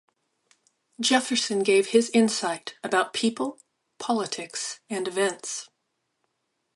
Jefferson 0.99 1.59
gave 1.61 1.89
his 1.89 2.09
insight 2.09 2.73
about 2.83 3.13
people, 3.13 3.59
politics, 3.99 4.79
and 4.89 5.07
events. 5.07 5.69